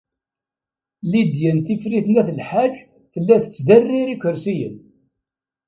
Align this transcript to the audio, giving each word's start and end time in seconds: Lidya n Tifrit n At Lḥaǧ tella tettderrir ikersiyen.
Lidya 1.11 1.51
n 1.57 1.59
Tifrit 1.65 2.07
n 2.09 2.19
At 2.21 2.29
Lḥaǧ 2.39 2.73
tella 3.13 3.35
tettderrir 3.43 4.07
ikersiyen. 4.13 4.75